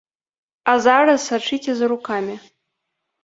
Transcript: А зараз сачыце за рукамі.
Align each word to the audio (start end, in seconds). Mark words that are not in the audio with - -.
А 0.71 0.73
зараз 0.85 1.27
сачыце 1.31 1.71
за 1.81 1.89
рукамі. 1.93 2.35